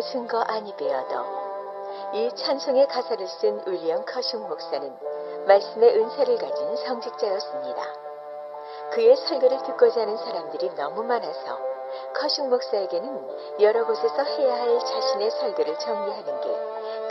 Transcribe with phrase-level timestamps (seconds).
[0.00, 1.14] 아무 증거 아니 되어도
[2.14, 4.96] 이 찬송의 가사를 쓴 윌리엄 커싱 목사는
[5.46, 7.82] 말씀의 은사를 가진 성직자였습니다.
[8.92, 11.58] 그의 설교를 듣고자 하는 사람들이 너무 많아서
[12.14, 16.48] 커싱 목사에게는 여러 곳에서 해야 할 자신의 설교를 정리하는 게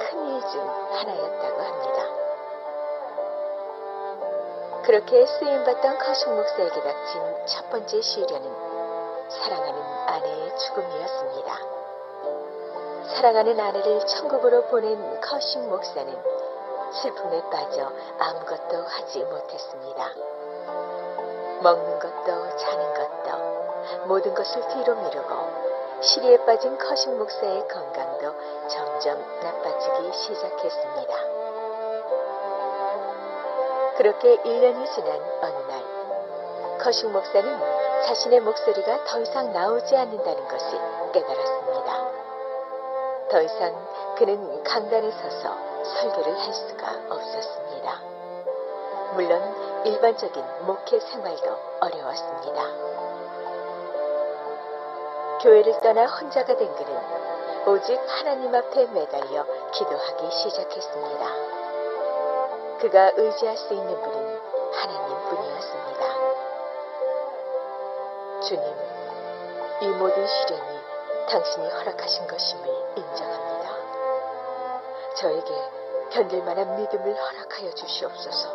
[0.09, 2.03] 큰 일 중 하나였다고 합니다.
[4.83, 11.78] 그렇게 쓰임받던 커싱 목사에게 닥친 첫 번째 시련은 사랑하는 아내의 죽음이었습니다.
[13.15, 16.15] 사랑하는 아내를 천국으로 보낸 커싱 목사는
[16.93, 20.09] 슬픔에 빠져 아무것도 하지 못했습니다.
[21.61, 25.69] 먹는 것도 자는 것도 모든 것을 뒤로 미루고
[26.01, 28.33] 실의에 빠진 커싱 목사의 건강도
[28.67, 31.13] 점점 나빠지기 시작했습니다.
[33.97, 37.59] 그렇게 1년이 지난 어느 날 커싱 목사는
[38.05, 40.79] 자신의 목소리가 더 이상 나오지 않는다는 것을
[41.11, 42.18] 깨달았습니다.
[43.29, 48.01] 더 이상 그는 강단에 서서 설교를 할 수가 없었습니다.
[49.13, 52.63] 물론 일반적인 목회 생활도 어려웠습니다.
[55.41, 57.01] 교회를 떠나 혼자가 된 그는
[57.67, 61.25] 오직 하나님 앞에 매달려 기도하기 시작했습니다.
[62.79, 64.41] 그가 의지할 수 있는 분은
[64.73, 65.99] 하나님 뿐이었습니다.
[68.41, 68.63] 주님,
[69.81, 70.78] 이 모든 시련이
[71.29, 73.69] 당신이 허락하신 것임을 인정합니다.
[75.15, 75.51] 저에게
[76.11, 78.49] 견딜 만한 믿음을 허락하여 주시옵소서.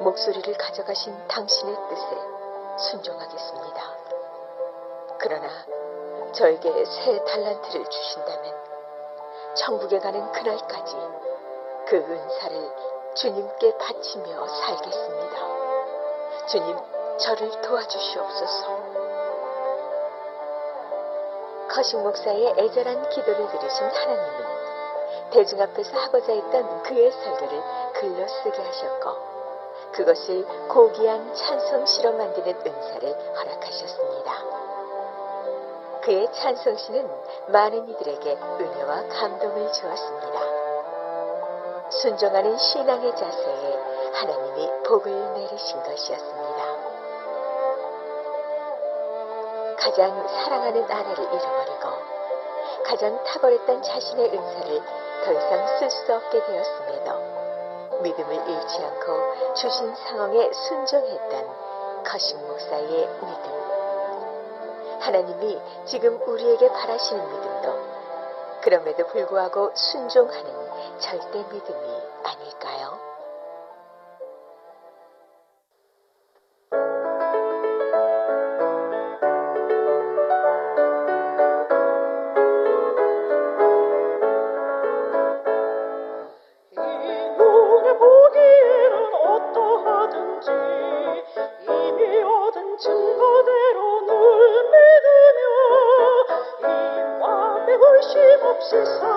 [0.00, 3.82] 목소리를 가져가신 당신의 뜻에 순종하겠습니다.
[5.18, 5.48] 그러나
[6.32, 8.54] 저에게 새 달란트를 주신다면
[9.54, 10.96] 천국에 가는 그날까지
[11.86, 15.38] 그 은사를 주님께 바치며 살겠습니다.
[16.46, 16.76] 주님,
[17.18, 19.07] 저를 도와주시옵소서.
[21.78, 27.62] 커싱 목사의 애절한 기도를 들으신 하나님은 대중 앞에서 하고자 했던 그의 설교를
[27.92, 29.16] 글로 쓰게 하셨고
[29.92, 34.32] 그것을 고귀한 찬송시로 만드는 은사를 허락하셨습니다.
[36.02, 37.08] 그의 찬송시는
[37.46, 40.40] 많은 이들에게 은혜와 감동을 주었습니다.
[41.90, 43.78] 순종하는 신앙의 자세에
[44.14, 46.47] 하나님이 복을 내리신 것이었습니다.
[49.80, 52.18] 가장 사랑하는 아내를 잃어버리고
[52.84, 54.82] 가장 탁월했던 자신의 은사를
[55.24, 64.98] 더 이상 쓸 수 없게 되었음에도 믿음을 잃지 않고 주신 상황에 순종했던 거신 목사의 믿음.
[65.00, 67.98] 하나님이 지금 우리에게 바라시는 믿음도
[68.62, 73.17] 그럼에도 불구하고 순종하는 절대 믿음이 아닐까요?
[98.70, 99.07] This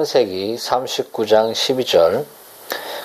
[0.00, 2.24] 창세기 39장 12절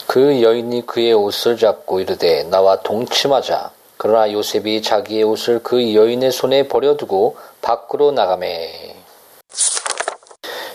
[0.07, 3.71] 그 여인이 그의 옷을 잡고 이르되 나와 동침하자.
[3.97, 8.95] 그러나 요셉이 자기의 옷을 그 여인의 손에 버려두고 밖으로 나가매.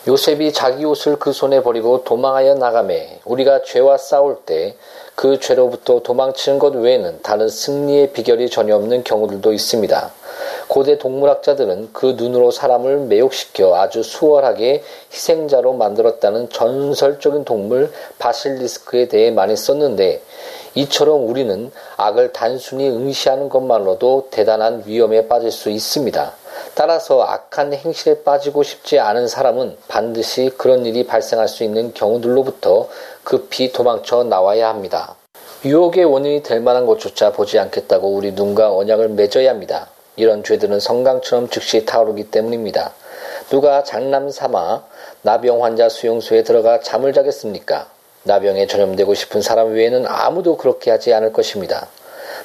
[0.08, 3.20] 요셉이 자기 옷을 그 손에 버리고 도망하여 나가매.
[3.24, 4.76] 우리가 죄와 싸울 때
[5.20, 10.10] 그 죄로부터 도망치는 것 외에는 다른 승리의 비결이 전혀 없는 경우들도 있습니다.
[10.70, 17.90] 고대 동물학자들은 그 눈으로 사람을 매혹시켜 아주 수월하게 희생자로 만들었다는 전설적인 동물
[18.20, 20.22] 바실리스크에 대해 많이 썼는데
[20.76, 26.34] 이처럼 우리는 악을 단순히 응시하는 것만으로도 대단한 위험에 빠질 수 있습니다.
[26.76, 32.88] 따라서 악한 행실에 빠지고 싶지 않은 사람은 반드시 그런 일이 발생할 수 있는 경우들로부터
[33.24, 35.16] 급히 도망쳐 나와야 합니다.
[35.64, 39.88] 유혹의 원인이 될 만한 것조차 보지 않겠다고 우리 눈과 언약을 맺어야 합니다.
[40.20, 42.92] 이런 죄들은 성강처럼 즉시 타오르기 때문입니다.
[43.48, 44.84] 누가 장남 삼아
[45.22, 47.88] 나병 환자 수용소에 들어가 잠을 자겠습니까?
[48.24, 51.88] 나병에 전염되고 싶은 사람 외에는 아무도 그렇게 하지 않을 것입니다.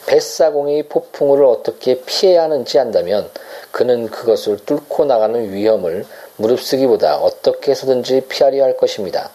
[0.08, 3.30] 뱃사공의 폭풍우를 어떻게 피해야 하는지 안다면
[3.72, 6.06] 그는 그것을 뚫고 나가는 위험을
[6.38, 9.32] 무릅쓰기보다 어떻게 해서든지 피하려 할 것입니다.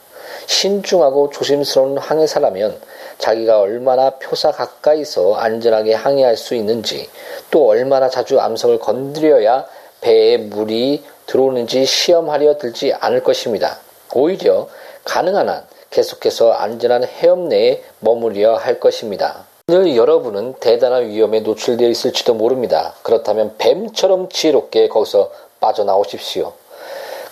[0.46, 2.81] 신중하고 조심스러운 항해사라면
[3.19, 7.08] 자기가 얼마나 표사 가까이서 안전하게 항해할 수 있는지
[7.50, 9.66] 또 얼마나 자주 암석을 건드려야
[10.00, 13.78] 배에 물이 들어오는지 시험하려 들지 않을 것입니다.
[14.14, 14.69] 오히려
[15.04, 19.44] 가능한 한 계속해서 안전한 해협 내에 머무려 할 것입니다.
[19.69, 22.94] 오늘 여러분은 대단한 위험에 노출되어 있을지도 모릅니다.
[23.02, 26.52] 그렇다면 뱀처럼 지혜롭게 거기서 빠져나오십시오.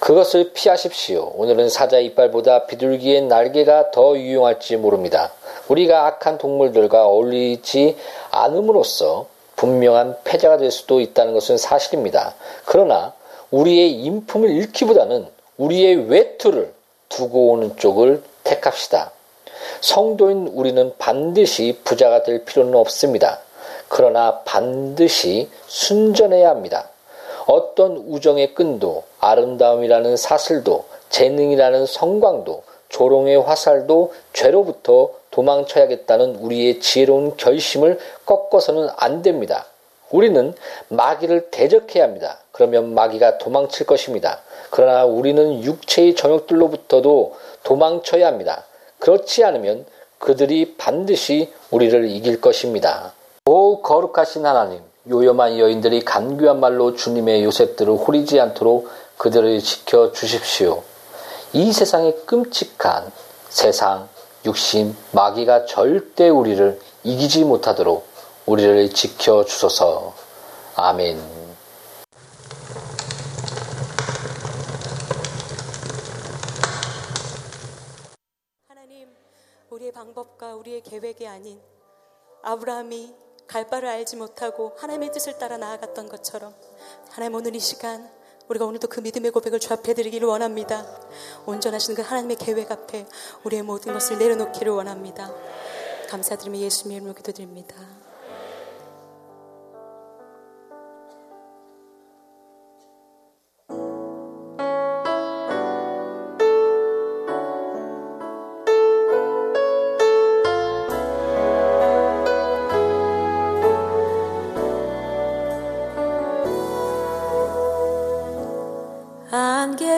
[0.00, 1.32] 그것을 피하십시오.
[1.34, 5.32] 오늘은 사자 이빨보다 비둘기의 날개가 더 유용할지 모릅니다.
[5.68, 7.96] 우리가 악한 동물들과 어울리지
[8.30, 12.34] 않음으로써 분명한 패자가 될 수도 있다는 것은 사실입니다.
[12.64, 13.12] 그러나
[13.50, 16.72] 우리의 인품을 잃기보다는 우리의 외투를
[17.08, 19.10] 두고 오는 쪽을 택합시다.
[19.80, 23.40] 성도인 우리는 반드시 부자가 될 필요는 없습니다.
[23.88, 26.90] 그러나 반드시 순전해야 합니다.
[27.46, 38.88] 어떤 우정의 끈도 아름다움이라는 사슬도 재능이라는 성광도 조롱의 화살도 죄로부터 도망쳐야겠다는 우리의 지혜로운 결심을 꺾어서는
[38.96, 39.66] 안 됩니다.
[40.10, 40.54] 우리는
[40.88, 42.38] 마귀를 대적해야 합니다.
[42.52, 44.40] 그러면 마귀가 도망칠 것입니다.
[44.70, 48.64] 그러나 우리는 육체의 정욕들로부터도 도망쳐야 합니다.
[48.98, 49.84] 그렇지 않으면
[50.18, 53.12] 그들이 반드시 우리를 이길 것입니다.
[53.46, 58.88] 오 거룩하신 하나님, 요염한 여인들이 간교한 말로 주님의 요셉들을 호리지 않도록
[59.18, 60.82] 그들을 지켜 주십시오.
[61.52, 63.10] 이 세상의 끔찍한
[63.48, 64.08] 세상,
[64.44, 68.06] 육신, 마귀가 절대 우리를 이기지 못하도록
[68.46, 70.14] 우리를 지켜 주소서.
[70.76, 71.38] 아멘.
[79.70, 81.60] 우리의 방법과 우리의 계획이 아닌
[82.42, 83.14] 아브라함이
[83.46, 86.54] 갈 바를 알지 못하고 하나님의 뜻을 따라 나아갔던 것처럼
[87.10, 88.10] 하나님 오늘 이 시간
[88.48, 90.86] 우리가 오늘도 그 믿음의 고백을 주 앞에 드리기를 원합니다.
[91.46, 93.06] 온전하신 그 하나님의 계획 앞에
[93.44, 95.30] 우리의 모든 것을 내려놓기를 원합니다.
[96.08, 98.07] 감사드리며 예수님의 이름으로 기도드립니다.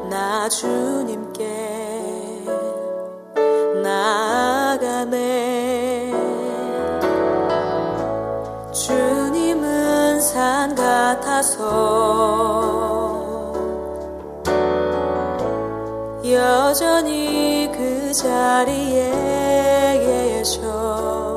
[0.10, 1.44] 나 주님께
[3.84, 5.16] 나아가네.
[8.74, 11.64] 주님은 산 같아서
[16.46, 19.10] 여전히 그 자리에
[20.44, 21.35] 계셔